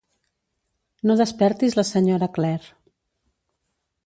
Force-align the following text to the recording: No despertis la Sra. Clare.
No 1.09 1.17
despertis 1.21 1.77
la 1.81 1.87
Sra. 1.91 2.31
Clare. 2.39 2.75